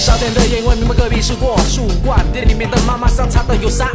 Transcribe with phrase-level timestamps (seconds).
[0.00, 3.88] 少点的烟味，明白隔壁是过树冠，店里面的妈妈桑擦的有啥？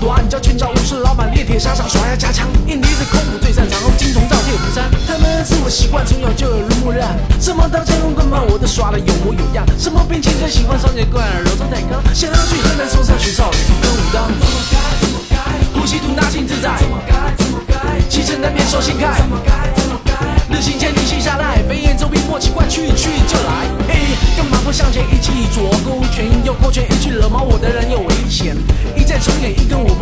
[0.00, 4.84] 短脚拳脚武士老板，猎铁沙场耍呀加强，印尼子空腹最擅长，金铜造铁虎山。
[5.06, 14.28] 他们自我习惯，从小就耳濡目染，什么刀剑棍棒我都耍的有模有样，什么兵器最喜欢双截棍，柔中带刚，想要去河南嵩山学少林跟武当。
[14.28, 15.36] 怎么该怎么该
[15.80, 16.76] 呼吸吐纳心自在，
[18.08, 20.12] 气沉丹田手心开，怎么该怎么该
[20.54, 22.50] 日行千里心下来，飞檐走壁莫奇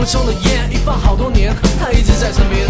[0.04, 2.68] 抽的烟，一放好多年，他一直在身边。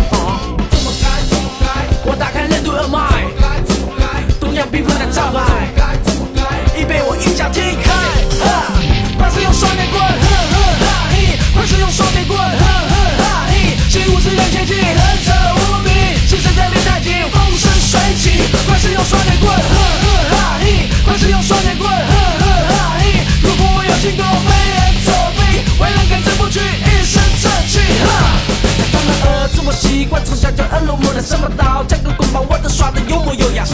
[29.66, 33.66] 我习惯，从小就耳濡目染，什么刀枪跟棍棒我都耍的有模有样。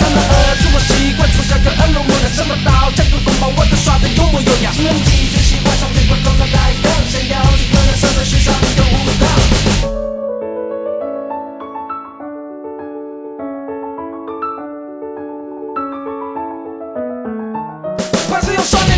[0.00, 4.72] 他们耳这么习惯，从小就耳濡目染，什么刀枪跟棍棒我都耍的有模有样。
[4.72, 9.26] 什么技最喜欢双截棍，东山带杠，想要去河南嵩山学少林跟武当。
[18.30, 18.97] 怕是用双截